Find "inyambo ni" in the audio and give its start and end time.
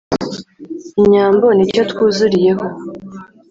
1.01-1.63